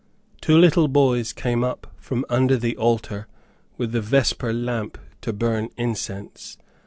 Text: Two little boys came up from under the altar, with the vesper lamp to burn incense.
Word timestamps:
Two 0.41 0.57
little 0.57 0.87
boys 0.87 1.31
came 1.31 1.63
up 1.63 1.93
from 1.99 2.25
under 2.27 2.57
the 2.57 2.75
altar, 2.75 3.27
with 3.77 3.91
the 3.91 4.01
vesper 4.01 4.51
lamp 4.51 4.97
to 5.21 5.31
burn 5.31 5.69
incense. 5.77 6.57